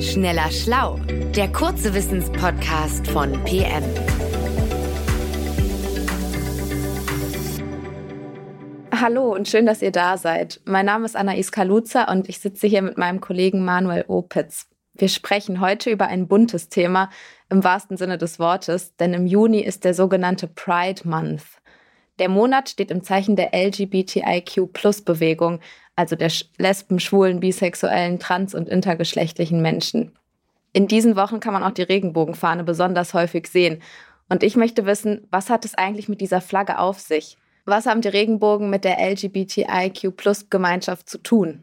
Schneller 0.00 0.48
Schlau, 0.52 1.00
der 1.34 1.48
kurze 1.48 1.92
Wissenspodcast 1.92 3.04
von 3.08 3.32
PM. 3.42 3.82
Hallo 8.92 9.34
und 9.34 9.48
schön, 9.48 9.66
dass 9.66 9.82
ihr 9.82 9.90
da 9.90 10.16
seid. 10.16 10.60
Mein 10.64 10.86
Name 10.86 11.04
ist 11.04 11.16
Anais 11.16 11.50
Kaluza 11.50 12.04
und 12.12 12.28
ich 12.28 12.38
sitze 12.38 12.68
hier 12.68 12.82
mit 12.82 12.96
meinem 12.96 13.20
Kollegen 13.20 13.64
Manuel 13.64 14.04
Opitz. 14.06 14.68
Wir 14.94 15.08
sprechen 15.08 15.60
heute 15.60 15.90
über 15.90 16.06
ein 16.06 16.28
buntes 16.28 16.68
Thema 16.68 17.10
im 17.50 17.64
wahrsten 17.64 17.96
Sinne 17.96 18.18
des 18.18 18.38
Wortes, 18.38 18.94
denn 18.96 19.14
im 19.14 19.26
Juni 19.26 19.60
ist 19.60 19.82
der 19.82 19.94
sogenannte 19.94 20.46
Pride 20.46 21.08
Month. 21.08 21.42
Der 22.18 22.28
Monat 22.28 22.68
steht 22.68 22.90
im 22.90 23.02
Zeichen 23.02 23.36
der 23.36 23.54
LGBTIQ-Plus-Bewegung, 23.54 25.60
also 25.94 26.16
der 26.16 26.30
Lesben, 26.58 27.00
Schwulen, 27.00 27.40
Bisexuellen, 27.40 28.18
Trans- 28.18 28.54
und 28.54 28.68
intergeschlechtlichen 28.68 29.62
Menschen. 29.62 30.12
In 30.72 30.88
diesen 30.88 31.16
Wochen 31.16 31.40
kann 31.40 31.52
man 31.52 31.62
auch 31.62 31.72
die 31.72 31.82
Regenbogenfahne 31.82 32.64
besonders 32.64 33.12
häufig 33.14 33.46
sehen. 33.46 33.82
Und 34.28 34.42
ich 34.42 34.56
möchte 34.56 34.86
wissen, 34.86 35.26
was 35.30 35.50
hat 35.50 35.64
es 35.64 35.74
eigentlich 35.74 36.08
mit 36.08 36.20
dieser 36.20 36.40
Flagge 36.40 36.78
auf 36.78 37.00
sich? 37.00 37.36
Was 37.64 37.86
haben 37.86 38.00
die 38.00 38.08
Regenbogen 38.08 38.70
mit 38.70 38.84
der 38.84 38.98
LGBTIQ-Plus-Gemeinschaft 38.98 41.08
zu 41.08 41.18
tun? 41.18 41.62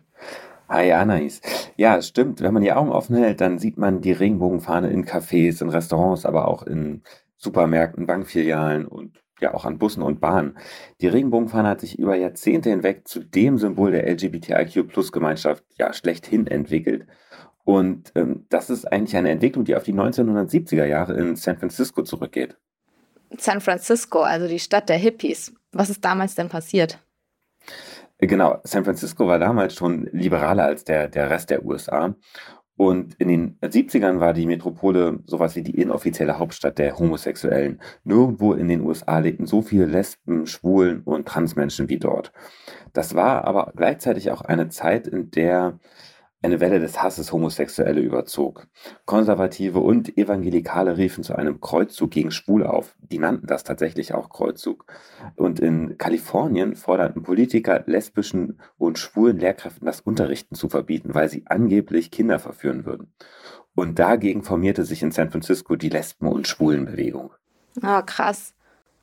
Hi 0.69 0.91
Anais. 0.91 1.41
Ja, 1.77 1.97
es 1.97 2.07
stimmt. 2.07 2.41
Wenn 2.41 2.53
man 2.53 2.63
die 2.63 2.73
Augen 2.73 2.89
offen 2.89 3.15
hält, 3.15 3.41
dann 3.41 3.59
sieht 3.59 3.77
man 3.77 4.01
die 4.01 4.13
Regenbogenfahne 4.13 4.89
in 4.89 5.05
Cafés, 5.05 5.61
in 5.61 5.69
Restaurants, 5.69 6.25
aber 6.25 6.47
auch 6.47 6.63
in 6.63 7.03
Supermärkten, 7.37 8.07
Bankfilialen 8.07 8.87
und 8.87 9.21
ja 9.41 9.53
auch 9.53 9.65
an 9.65 9.77
Bussen 9.77 10.01
und 10.01 10.19
Bahnen. 10.19 10.57
Die 11.01 11.07
Regenbogenfahne 11.07 11.69
hat 11.69 11.81
sich 11.81 11.99
über 11.99 12.15
Jahrzehnte 12.15 12.69
hinweg 12.69 13.07
zu 13.07 13.19
dem 13.19 13.57
Symbol 13.57 13.91
der 13.91 14.07
LGBTIQ-Plus-Gemeinschaft 14.07 15.63
ja 15.77 15.93
schlechthin 15.93 16.47
entwickelt. 16.47 17.07
Und 17.63 18.11
ähm, 18.15 18.45
das 18.49 18.69
ist 18.69 18.85
eigentlich 18.85 19.17
eine 19.17 19.31
Entwicklung, 19.31 19.65
die 19.65 19.75
auf 19.75 19.83
die 19.83 19.93
1970er 19.93 20.85
Jahre 20.85 21.13
in 21.15 21.35
San 21.35 21.57
Francisco 21.57 22.03
zurückgeht. 22.03 22.57
San 23.37 23.59
Francisco, 23.59 24.21
also 24.21 24.47
die 24.47 24.59
Stadt 24.59 24.87
der 24.87 24.97
Hippies. 24.97 25.53
Was 25.71 25.89
ist 25.89 26.05
damals 26.05 26.35
denn 26.35 26.47
passiert? 26.47 26.99
Genau, 28.19 28.61
San 28.63 28.85
Francisco 28.85 29.27
war 29.27 29.39
damals 29.39 29.75
schon 29.75 30.07
liberaler 30.13 30.65
als 30.65 30.85
der, 30.85 31.09
der 31.09 31.29
Rest 31.29 31.49
der 31.49 31.65
USA. 31.65 32.15
Und 32.77 33.15
in 33.15 33.29
den 33.29 33.57
70ern 33.61 34.19
war 34.19 34.33
die 34.33 34.45
Metropole 34.45 35.19
sowas 35.25 35.55
wie 35.55 35.63
die 35.63 35.79
inoffizielle 35.79 36.39
Hauptstadt 36.39 36.77
der 36.77 36.99
Homosexuellen. 36.99 37.79
Nirgendwo 38.03 38.53
in 38.53 38.67
den 38.67 38.81
USA 38.81 39.19
lebten 39.19 39.45
so 39.45 39.61
viele 39.61 39.85
Lesben, 39.85 40.45
Schwulen 40.45 41.01
und 41.01 41.25
Transmenschen 41.25 41.87
wie 41.87 41.99
dort. 41.99 42.33
Das 42.91 43.15
war 43.15 43.45
aber 43.45 43.71
gleichzeitig 43.75 44.29
auch 44.31 44.41
eine 44.41 44.67
Zeit, 44.69 45.07
in 45.07 45.31
der 45.31 45.79
eine 46.45 46.59
Welle 46.59 46.79
des 46.79 47.01
Hasses 47.01 47.31
Homosexuelle 47.31 47.99
überzog. 47.99 48.67
Konservative 49.05 49.79
und 49.79 50.17
Evangelikale 50.17 50.97
riefen 50.97 51.23
zu 51.23 51.35
einem 51.35 51.59
Kreuzzug 51.59 52.11
gegen 52.11 52.31
Schwule 52.31 52.69
auf. 52.71 52.95
Die 52.99 53.17
nannten 53.17 53.47
das 53.47 53.63
tatsächlich 53.63 54.13
auch 54.13 54.29
Kreuzzug. 54.29 54.85
Und 55.35 55.59
in 55.59 55.97
Kalifornien 55.97 56.75
forderten 56.75 57.23
Politiker 57.23 57.83
lesbischen 57.87 58.61
und 58.77 58.99
schwulen 58.99 59.39
Lehrkräften 59.39 59.85
das 59.85 60.01
Unterrichten 60.01 60.55
zu 60.55 60.69
verbieten, 60.69 61.13
weil 61.13 61.29
sie 61.29 61.43
angeblich 61.47 62.11
Kinder 62.11 62.39
verführen 62.39 62.85
würden. 62.85 63.11
Und 63.73 63.99
dagegen 63.99 64.43
formierte 64.43 64.85
sich 64.85 65.03
in 65.03 65.11
San 65.11 65.31
Francisco 65.31 65.75
die 65.75 65.89
Lesben- 65.89 66.27
und 66.27 66.47
Schwulenbewegung. 66.47 67.31
Ah, 67.81 68.03
krass. 68.03 68.53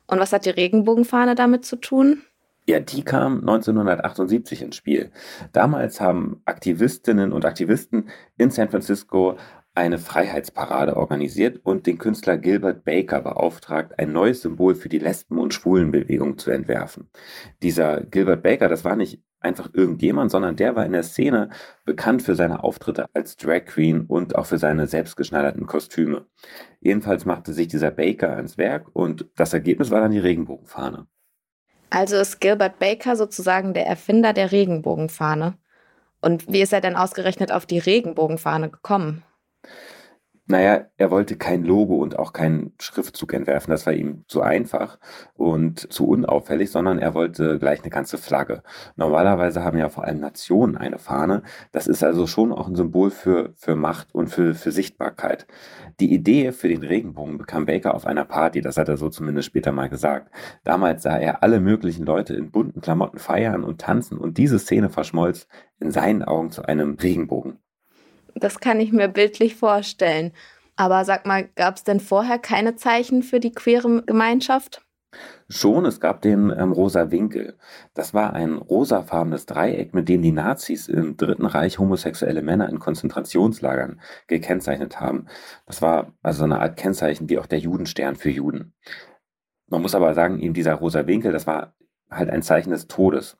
Und 0.07 0.19
was 0.19 0.33
hat 0.33 0.45
die 0.45 0.49
Regenbogenfahne 0.49 1.35
damit 1.35 1.65
zu 1.65 1.75
tun? 1.75 2.23
Ja, 2.65 2.79
die 2.79 3.03
kam 3.03 3.39
1978 3.39 4.61
ins 4.61 4.77
Spiel. 4.77 5.11
Damals 5.51 5.99
haben 5.99 6.41
Aktivistinnen 6.45 7.33
und 7.33 7.43
Aktivisten 7.43 8.09
in 8.37 8.51
San 8.51 8.69
Francisco 8.69 9.37
eine 9.75 9.97
Freiheitsparade 9.97 10.95
organisiert 10.95 11.59
und 11.63 11.87
den 11.87 11.97
Künstler 11.97 12.37
Gilbert 12.37 12.85
Baker 12.85 13.21
beauftragt, 13.21 13.97
ein 13.97 14.13
neues 14.13 14.41
Symbol 14.41 14.75
für 14.75 14.87
die 14.87 14.99
Lesben- 14.99 15.39
und 15.39 15.53
Schwulenbewegung 15.53 16.37
zu 16.37 16.51
entwerfen. 16.51 17.09
Dieser 17.63 18.01
Gilbert 18.01 18.43
Baker, 18.43 18.69
das 18.69 18.85
war 18.85 18.95
nicht 18.95 19.21
einfach 19.39 19.69
irgendjemand, 19.73 20.31
sondern 20.31 20.55
der 20.55 20.75
war 20.75 20.85
in 20.85 20.93
der 20.93 21.03
Szene 21.03 21.49
bekannt 21.85 22.21
für 22.21 22.35
seine 22.35 22.63
Auftritte 22.63 23.07
als 23.13 23.35
Drag 23.35 23.65
Queen 23.65 24.05
und 24.05 24.35
auch 24.35 24.45
für 24.45 24.57
seine 24.57 24.87
selbstgeschneiderten 24.87 25.65
Kostüme. 25.65 26.27
Jedenfalls 26.79 27.25
machte 27.25 27.51
sich 27.51 27.67
dieser 27.67 27.91
Baker 27.91 28.35
ans 28.35 28.57
Werk 28.57 28.89
und 28.93 29.29
das 29.35 29.53
Ergebnis 29.53 29.91
war 29.91 29.99
dann 29.99 30.11
die 30.11 30.19
Regenbogenfahne. 30.19 31.07
Also 31.93 32.15
ist 32.15 32.41
Gilbert 32.41 32.79
Baker 32.79 33.15
sozusagen 33.15 33.75
der 33.75 33.85
Erfinder 33.85 34.33
der 34.33 34.51
Regenbogenfahne. 34.51 35.59
Und 36.21 36.51
wie 36.51 36.63
ist 36.63 36.73
er 36.73 36.81
denn 36.81 36.95
ausgerechnet 36.95 37.51
auf 37.51 37.67
die 37.67 37.77
Regenbogenfahne 37.77 38.71
gekommen? 38.71 39.23
Naja, 40.45 40.87
er 40.97 41.09
wollte 41.09 41.37
kein 41.37 41.63
Logo 41.63 41.95
und 41.95 42.19
auch 42.19 42.33
keinen 42.33 42.73
Schriftzug 42.77 43.33
entwerfen. 43.33 43.71
Das 43.71 43.85
war 43.85 43.93
ihm 43.93 44.25
zu 44.27 44.41
einfach 44.41 44.99
und 45.35 45.91
zu 45.91 46.05
unauffällig, 46.05 46.69
sondern 46.69 46.99
er 46.99 47.13
wollte 47.13 47.59
gleich 47.59 47.79
eine 47.79 47.89
ganze 47.89 48.17
Flagge. 48.17 48.61
Normalerweise 48.97 49.63
haben 49.63 49.77
ja 49.77 49.87
vor 49.87 50.03
allem 50.03 50.19
Nationen 50.19 50.75
eine 50.75 50.99
Fahne. 50.99 51.43
Das 51.71 51.87
ist 51.87 52.03
also 52.03 52.27
schon 52.27 52.51
auch 52.51 52.67
ein 52.67 52.75
Symbol 52.75 53.09
für, 53.09 53.53
für 53.55 53.77
Macht 53.77 54.13
und 54.13 54.27
für, 54.27 54.53
für 54.53 54.73
Sichtbarkeit. 54.73 55.47
Die 56.01 56.13
Idee 56.13 56.51
für 56.51 56.67
den 56.67 56.83
Regenbogen 56.83 57.37
bekam 57.37 57.65
Baker 57.65 57.93
auf 57.93 58.05
einer 58.05 58.25
Party. 58.25 58.59
Das 58.59 58.75
hat 58.75 58.89
er 58.89 58.97
so 58.97 59.07
zumindest 59.07 59.47
später 59.47 59.71
mal 59.71 59.87
gesagt. 59.87 60.29
Damals 60.65 61.03
sah 61.03 61.17
er 61.17 61.41
alle 61.41 61.61
möglichen 61.61 62.05
Leute 62.05 62.33
in 62.33 62.51
bunten 62.51 62.81
Klamotten 62.81 63.17
feiern 63.17 63.63
und 63.63 63.79
tanzen 63.79 64.17
und 64.17 64.37
diese 64.37 64.59
Szene 64.59 64.89
verschmolz 64.89 65.47
in 65.79 65.91
seinen 65.91 66.21
Augen 66.21 66.51
zu 66.51 66.63
einem 66.63 66.97
Regenbogen. 67.01 67.62
Das 68.35 68.59
kann 68.59 68.79
ich 68.79 68.91
mir 68.91 69.07
bildlich 69.07 69.55
vorstellen. 69.55 70.31
Aber 70.75 71.05
sag 71.05 71.25
mal, 71.25 71.47
gab 71.55 71.77
es 71.77 71.83
denn 71.83 71.99
vorher 71.99 72.39
keine 72.39 72.75
Zeichen 72.75 73.23
für 73.23 73.39
die 73.39 73.51
queere 73.51 74.03
Gemeinschaft? 74.03 74.81
Schon, 75.47 75.85
es 75.85 75.99
gab 75.99 76.21
den 76.21 76.49
ähm, 76.49 76.71
rosa 76.71 77.11
Winkel. 77.11 77.57
Das 77.93 78.15
war 78.15 78.33
ein 78.33 78.57
rosafarbenes 78.57 79.45
Dreieck, 79.45 79.93
mit 79.93 80.09
dem 80.09 80.23
die 80.23 80.31
Nazis 80.31 80.87
im 80.87 81.17
Dritten 81.17 81.45
Reich 81.45 81.77
homosexuelle 81.77 82.41
Männer 82.41 82.69
in 82.69 82.79
Konzentrationslagern 82.79 84.01
gekennzeichnet 84.27 84.99
haben. 84.99 85.27
Das 85.67 85.81
war 85.81 86.13
also 86.23 86.45
eine 86.45 86.59
Art 86.59 86.77
Kennzeichen 86.77 87.29
wie 87.29 87.37
auch 87.37 87.45
der 87.45 87.59
Judenstern 87.59 88.15
für 88.15 88.31
Juden. 88.31 88.73
Man 89.67 89.81
muss 89.81 89.95
aber 89.95 90.13
sagen, 90.13 90.39
eben 90.39 90.53
dieser 90.53 90.75
rosa 90.75 91.05
Winkel, 91.05 91.31
das 91.31 91.45
war 91.45 91.75
halt 92.09 92.29
ein 92.29 92.41
Zeichen 92.41 92.71
des 92.71 92.87
Todes. 92.87 93.37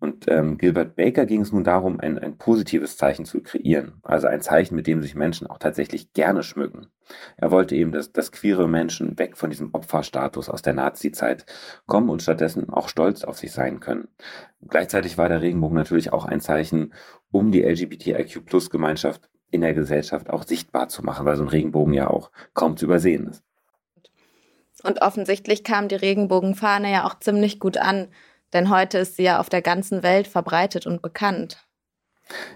Und 0.00 0.26
ähm, 0.28 0.58
Gilbert 0.58 0.94
Baker 0.94 1.26
ging 1.26 1.40
es 1.40 1.50
nun 1.50 1.64
darum, 1.64 1.98
ein, 1.98 2.18
ein 2.18 2.38
positives 2.38 2.96
Zeichen 2.96 3.24
zu 3.24 3.42
kreieren. 3.42 3.94
Also 4.02 4.28
ein 4.28 4.40
Zeichen, 4.40 4.76
mit 4.76 4.86
dem 4.86 5.02
sich 5.02 5.16
Menschen 5.16 5.48
auch 5.48 5.58
tatsächlich 5.58 6.12
gerne 6.12 6.44
schmücken. 6.44 6.86
Er 7.36 7.50
wollte 7.50 7.74
eben, 7.74 7.90
dass, 7.90 8.12
dass 8.12 8.30
queere 8.30 8.68
Menschen 8.68 9.18
weg 9.18 9.36
von 9.36 9.50
diesem 9.50 9.74
Opferstatus 9.74 10.48
aus 10.48 10.62
der 10.62 10.74
Nazi-Zeit 10.74 11.46
kommen 11.86 12.10
und 12.10 12.22
stattdessen 12.22 12.70
auch 12.70 12.88
stolz 12.88 13.24
auf 13.24 13.38
sich 13.38 13.50
sein 13.50 13.80
können. 13.80 14.06
Gleichzeitig 14.68 15.18
war 15.18 15.28
der 15.28 15.42
Regenbogen 15.42 15.76
natürlich 15.76 16.12
auch 16.12 16.26
ein 16.26 16.40
Zeichen, 16.40 16.92
um 17.32 17.50
die 17.50 17.62
LGBTIQ-Plus-Gemeinschaft 17.62 19.28
in 19.50 19.62
der 19.62 19.74
Gesellschaft 19.74 20.30
auch 20.30 20.44
sichtbar 20.44 20.88
zu 20.88 21.02
machen, 21.02 21.26
weil 21.26 21.36
so 21.36 21.42
ein 21.42 21.48
Regenbogen 21.48 21.94
ja 21.94 22.08
auch 22.08 22.30
kaum 22.54 22.76
zu 22.76 22.84
übersehen 22.84 23.26
ist. 23.26 23.42
Und 24.84 25.02
offensichtlich 25.02 25.64
kam 25.64 25.88
die 25.88 25.96
Regenbogenfahne 25.96 26.92
ja 26.92 27.04
auch 27.04 27.18
ziemlich 27.18 27.58
gut 27.58 27.78
an. 27.78 28.08
Denn 28.52 28.70
heute 28.70 28.98
ist 28.98 29.16
sie 29.16 29.24
ja 29.24 29.40
auf 29.40 29.48
der 29.48 29.62
ganzen 29.62 30.02
Welt 30.02 30.26
verbreitet 30.26 30.86
und 30.86 31.02
bekannt. 31.02 31.68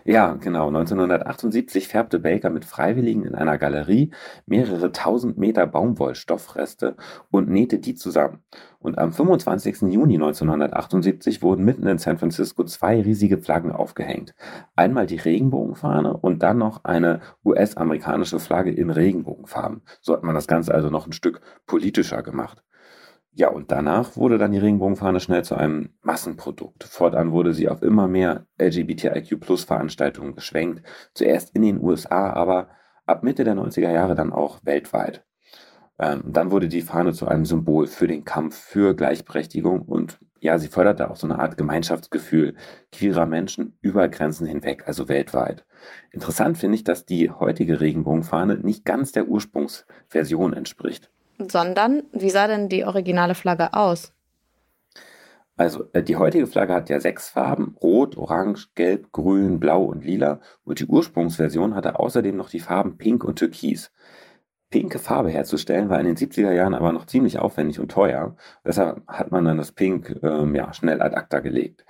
Ja, 0.05 0.35
genau. 0.35 0.69
1978 0.69 1.89
färbte 1.89 2.19
Baker 2.19 2.51
mit 2.51 2.65
Freiwilligen 2.65 3.25
in 3.25 3.35
einer 3.35 3.57
Galerie 3.59 4.11
mehrere 4.47 4.93
tausend 4.93 5.39
Meter 5.39 5.67
Baumwollstoffreste 5.67 6.97
und 7.31 7.49
nähte 7.49 7.79
die 7.79 7.95
zusammen. 7.95 8.43
Und 8.79 8.99
am 8.99 9.13
25. 9.13 9.83
Juni 9.93 10.15
1978 10.15 11.43
wurden 11.43 11.65
mitten 11.65 11.87
in 11.87 11.99
San 11.99 12.19
Francisco 12.19 12.65
zwei 12.65 13.01
riesige 13.01 13.39
Flaggen 13.39 13.73
aufgehängt. 13.73 14.35
Einmal 14.77 15.07
die 15.07 15.17
Regenbogenfahne 15.17 16.17
und 16.17 16.43
dann 16.43 16.59
noch 16.59 16.85
eine 16.85 17.21
US-amerikanische 17.45 18.41
Flagge 18.41 18.73
in 18.73 18.91
Regenbogenfarben. 18.91 19.83
So 20.01 20.13
hat 20.13 20.23
man 20.23 20.35
das 20.35 20.47
Ganze 20.47 20.75
also 20.75 20.91
noch 20.91 21.07
ein 21.07 21.13
Stück 21.13 21.41
politischer 21.67 22.23
gemacht. 22.23 22.63
Ja, 23.35 23.49
und 23.49 23.73
danach 23.73 24.17
wurde 24.17 24.37
dann 24.37 24.53
die 24.53 24.59
Regenbogenfahne 24.59 25.19
schnell 25.19 25.43
zu 25.43 25.55
einem 25.55 25.95
Massenprodukt. 26.03 26.85
Fortan 26.85 27.33
wurde 27.33 27.55
sie 27.55 27.71
auf 27.71 27.83
immer 27.83 28.07
mehr 28.07 28.47
LGBTIQ-Plus-Veranstaltungen 28.59 30.35
geschwenkt. 30.35 30.83
Zuerst 31.15 31.55
in 31.57 31.63
den 31.63 31.81
USA, 31.83 32.31
aber 32.31 32.69
ab 33.07 33.23
Mitte 33.23 33.45
der 33.45 33.55
90er 33.55 33.91
Jahre 33.91 34.15
dann 34.15 34.35
auch 34.35 34.61
weltweit. 34.65 35.25
Ähm, 35.99 36.25
dann 36.27 36.51
wurde 36.51 36.69
die 36.69 36.83
Fahne 36.83 37.15
zu 37.15 37.27
einem 37.27 37.47
Symbol 37.47 37.87
für 37.87 38.07
den 38.07 38.25
Kampf 38.25 38.55
für 38.55 38.95
Gleichberechtigung 38.95 39.81
und 39.81 40.19
ja, 40.41 40.59
sie 40.59 40.69
förderte 40.69 41.11
auch 41.11 41.17
so 41.17 41.27
eine 41.27 41.39
Art 41.39 41.57
Gemeinschaftsgefühl 41.57 42.55
queerer 42.91 43.27
Menschen 43.27 43.79
über 43.81 44.09
Grenzen 44.09 44.47
hinweg, 44.47 44.85
also 44.87 45.09
weltweit. 45.09 45.65
Interessant 46.11 46.59
finde 46.59 46.75
ich, 46.75 46.85
dass 46.85 47.07
die 47.07 47.31
heutige 47.31 47.81
Regenbogenfahne 47.81 48.57
nicht 48.57 48.85
ganz 48.85 49.13
der 49.13 49.29
Ursprungsversion 49.29 50.53
entspricht 50.53 51.11
sondern 51.39 52.05
wie 52.13 52.31
sah 52.31 52.47
denn 52.47 52.69
die 52.69 52.85
originale 52.85 53.35
Flagge 53.35 53.75
aus? 53.75 54.13
Also 55.57 55.85
äh, 55.93 56.03
die 56.03 56.17
heutige 56.17 56.47
Flagge 56.47 56.75
hat 56.75 56.89
ja 56.89 56.99
sechs 56.99 57.29
Farben, 57.29 57.77
rot, 57.83 58.17
orange, 58.17 58.69
gelb, 58.75 59.13
grün, 59.13 59.61
blau 59.61 59.85
und 59.85 60.05
lila. 60.05 60.41
Und 60.65 60.81
die 60.81 60.87
Ursprungsversion 60.87 61.75
hatte 61.75 61.99
außerdem 61.99 62.37
noch 62.37 62.51
die 62.51 62.61
Farben 62.61 62.97
pink 62.97 63.25
und 63.25 63.39
türkis. 63.39 63.93
Pinke 64.71 64.99
Farbe 64.99 65.31
herzustellen 65.31 65.91
war 65.91 66.01
in 66.01 66.07
den 66.07 66.17
70er 66.17 66.51
Jahren 66.51 66.75
aber 66.75 66.93
noch 66.93 67.07
ziemlich 67.07 67.39
aufwendig 67.39 67.79
und 67.79 67.93
teuer. 67.93 68.35
Deshalb 68.65 69.07
hat 69.07 69.31
man 69.31 69.45
dann 69.45 69.59
das 69.59 69.71
Pink 69.71 70.19
ähm, 70.23 70.55
ja, 70.55 70.73
schnell 70.73 71.03
ad 71.03 71.15
acta 71.15 71.41
gelegt. 71.41 71.85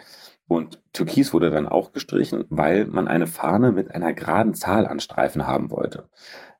Und 0.48 0.82
Türkis 0.92 1.32
wurde 1.32 1.50
dann 1.50 1.66
auch 1.66 1.92
gestrichen, 1.92 2.44
weil 2.50 2.86
man 2.86 3.08
eine 3.08 3.26
Fahne 3.26 3.72
mit 3.72 3.94
einer 3.94 4.12
geraden 4.12 4.54
Zahl 4.54 4.86
an 4.86 5.00
Streifen 5.00 5.46
haben 5.46 5.70
wollte. 5.70 6.08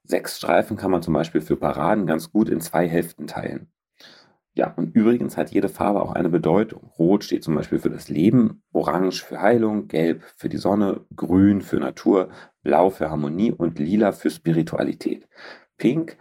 Sechs 0.05 0.38
Streifen 0.38 0.76
kann 0.76 0.90
man 0.90 1.02
zum 1.02 1.14
Beispiel 1.14 1.40
für 1.40 1.56
Paraden 1.56 2.06
ganz 2.06 2.31
gut 2.32 2.49
in 2.49 2.61
zwei 2.61 2.88
Hälften 2.88 3.26
teilen. 3.26 3.70
Ja, 4.55 4.75
und 4.76 4.94
übrigens 4.94 5.38
hat 5.38 5.50
jede 5.50 5.70
Farbe 5.70 6.02
auch 6.02 6.12
eine 6.12 6.29
Bedeutung. 6.29 6.90
Rot 6.99 7.25
steht 7.25 7.43
zum 7.43 7.55
Beispiel 7.55 7.79
für 7.79 7.88
das 7.88 8.11
Leben, 8.11 8.62
Orange 8.73 9.25
für 9.25 9.40
Heilung, 9.40 9.88
Gelb 9.88 10.23
für 10.37 10.50
die 10.50 10.58
Sonne, 10.58 11.06
Grün 11.17 11.62
für 11.62 11.78
Natur, 11.78 12.28
Blau 12.62 12.90
für 12.90 13.11
Harmonie 13.11 13.52
und 13.52 13.78
Lila 13.78 14.12
für 14.12 14.28
Spiritualität. 14.28 15.26
Pink 15.78 16.19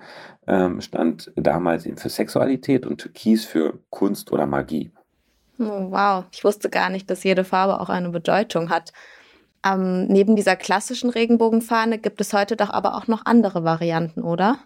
ähm, 0.47 0.79
stand 0.79 1.33
damals 1.35 1.85
eben 1.85 1.97
für 1.97 2.09
Sexualität 2.09 2.85
und 2.85 2.99
Türkis 2.99 3.45
für 3.45 3.83
Kunst 3.89 4.31
oder 4.31 4.45
Magie. 4.45 4.91
Oh, 5.61 5.91
wow, 5.91 6.25
ich 6.31 6.43
wusste 6.43 6.71
gar 6.71 6.89
nicht, 6.89 7.07
dass 7.11 7.23
jede 7.23 7.43
Farbe 7.43 7.79
auch 7.79 7.89
eine 7.89 8.09
Bedeutung 8.09 8.71
hat. 8.71 8.93
Ähm, 9.63 10.07
neben 10.07 10.35
dieser 10.35 10.55
klassischen 10.55 11.11
Regenbogenfahne 11.11 11.99
gibt 11.99 12.19
es 12.19 12.33
heute 12.33 12.55
doch 12.55 12.71
aber 12.71 12.95
auch 12.95 13.05
noch 13.07 13.27
andere 13.27 13.63
Varianten, 13.63 14.23
oder? 14.23 14.57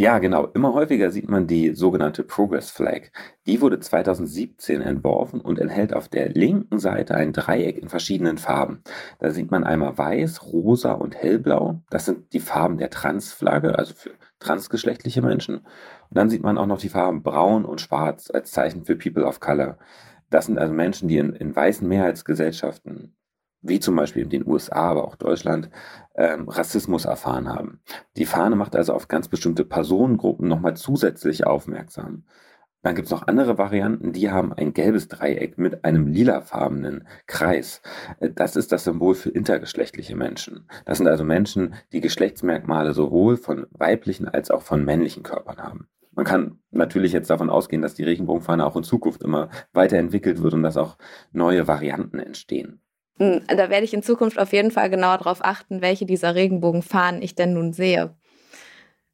Ja, 0.00 0.20
genau. 0.20 0.46
Immer 0.54 0.74
häufiger 0.74 1.10
sieht 1.10 1.28
man 1.28 1.48
die 1.48 1.74
sogenannte 1.74 2.22
Progress 2.22 2.70
Flag. 2.70 3.10
Die 3.46 3.60
wurde 3.60 3.80
2017 3.80 4.80
entworfen 4.80 5.40
und 5.40 5.58
enthält 5.58 5.92
auf 5.92 6.08
der 6.08 6.28
linken 6.28 6.78
Seite 6.78 7.16
ein 7.16 7.32
Dreieck 7.32 7.78
in 7.78 7.88
verschiedenen 7.88 8.38
Farben. 8.38 8.84
Da 9.18 9.30
sieht 9.32 9.50
man 9.50 9.64
einmal 9.64 9.98
weiß, 9.98 10.44
rosa 10.44 10.92
und 10.92 11.16
hellblau. 11.16 11.82
Das 11.90 12.04
sind 12.04 12.32
die 12.32 12.38
Farben 12.38 12.78
der 12.78 12.90
Transflagge, 12.90 13.76
also 13.76 13.92
für 13.92 14.10
transgeschlechtliche 14.38 15.20
Menschen. 15.20 15.56
Und 15.56 15.66
dann 16.10 16.30
sieht 16.30 16.44
man 16.44 16.58
auch 16.58 16.66
noch 16.66 16.78
die 16.78 16.90
Farben 16.90 17.24
braun 17.24 17.64
und 17.64 17.80
schwarz 17.80 18.30
als 18.32 18.52
Zeichen 18.52 18.84
für 18.84 18.94
People 18.94 19.24
of 19.24 19.40
Color. 19.40 19.78
Das 20.30 20.46
sind 20.46 20.60
also 20.60 20.72
Menschen, 20.72 21.08
die 21.08 21.18
in, 21.18 21.32
in 21.32 21.56
weißen 21.56 21.88
Mehrheitsgesellschaften 21.88 23.16
wie 23.62 23.80
zum 23.80 23.96
Beispiel 23.96 24.22
in 24.22 24.30
den 24.30 24.46
USA, 24.46 24.90
aber 24.90 25.04
auch 25.04 25.16
Deutschland, 25.16 25.70
ähm, 26.14 26.48
Rassismus 26.48 27.04
erfahren 27.04 27.48
haben. 27.48 27.80
Die 28.16 28.26
Fahne 28.26 28.56
macht 28.56 28.76
also 28.76 28.92
auf 28.92 29.08
ganz 29.08 29.28
bestimmte 29.28 29.64
Personengruppen 29.64 30.48
nochmal 30.48 30.76
zusätzlich 30.76 31.46
aufmerksam. 31.46 32.24
Dann 32.82 32.94
gibt 32.94 33.06
es 33.06 33.12
noch 33.12 33.26
andere 33.26 33.58
Varianten, 33.58 34.12
die 34.12 34.30
haben 34.30 34.52
ein 34.52 34.72
gelbes 34.72 35.08
Dreieck 35.08 35.58
mit 35.58 35.84
einem 35.84 36.06
lilafarbenen 36.06 37.08
Kreis. 37.26 37.82
Äh, 38.20 38.30
das 38.30 38.56
ist 38.56 38.72
das 38.72 38.84
Symbol 38.84 39.14
für 39.14 39.30
intergeschlechtliche 39.30 40.16
Menschen. 40.16 40.68
Das 40.84 40.98
sind 40.98 41.08
also 41.08 41.24
Menschen, 41.24 41.74
die 41.92 42.00
Geschlechtsmerkmale 42.00 42.94
sowohl 42.94 43.36
von 43.36 43.66
weiblichen 43.70 44.28
als 44.28 44.50
auch 44.50 44.62
von 44.62 44.84
männlichen 44.84 45.22
Körpern 45.24 45.58
haben. 45.58 45.88
Man 46.12 46.24
kann 46.24 46.58
natürlich 46.70 47.12
jetzt 47.12 47.30
davon 47.30 47.50
ausgehen, 47.50 47.82
dass 47.82 47.94
die 47.94 48.04
Regenbogenfahne 48.04 48.64
auch 48.66 48.74
in 48.76 48.82
Zukunft 48.82 49.22
immer 49.22 49.50
weiterentwickelt 49.72 50.42
wird 50.42 50.54
und 50.54 50.62
dass 50.62 50.76
auch 50.76 50.98
neue 51.32 51.68
Varianten 51.68 52.18
entstehen. 52.18 52.80
Hm, 53.18 53.42
da 53.48 53.70
werde 53.70 53.84
ich 53.84 53.94
in 53.94 54.02
Zukunft 54.02 54.38
auf 54.38 54.52
jeden 54.52 54.70
Fall 54.70 54.90
genauer 54.90 55.18
darauf 55.18 55.44
achten, 55.44 55.80
welche 55.80 56.06
dieser 56.06 56.34
Regenbogenfahnen 56.34 57.22
ich 57.22 57.34
denn 57.34 57.52
nun 57.52 57.72
sehe. 57.72 58.14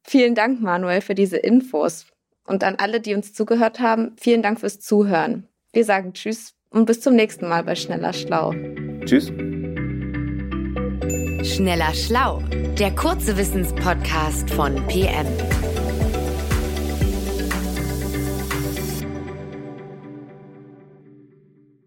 Vielen 0.03 0.35
Dank, 0.35 0.61
Manuel, 0.61 1.01
für 1.01 1.15
diese 1.15 1.37
Infos. 1.37 2.05
Und 2.47 2.63
an 2.63 2.75
alle, 2.75 3.01
die 3.01 3.15
uns 3.15 3.33
zugehört 3.33 3.79
haben, 3.79 4.15
vielen 4.17 4.43
Dank 4.43 4.59
fürs 4.59 4.79
Zuhören. 4.79 5.47
Wir 5.73 5.83
sagen 5.83 6.13
Tschüss 6.13 6.53
und 6.69 6.85
bis 6.85 7.01
zum 7.01 7.15
nächsten 7.15 7.47
Mal 7.47 7.63
bei 7.63 7.75
Schneller 7.75 8.13
Schlau. 8.13 8.53
Tschüss. 9.05 9.31
Schneller 11.43 11.93
Schlau, 11.93 12.41
der 12.77 12.91
kurze 12.91 13.37
Wissenspodcast 13.37 14.49
von 14.51 14.75
PM. 14.87 15.25